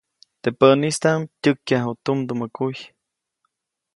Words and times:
Teʼ 0.41 0.55
päʼnistaʼm 0.59 1.21
tyäkyaju 1.41 1.91
tumdumä 2.03 2.47
kuy. 2.55 2.75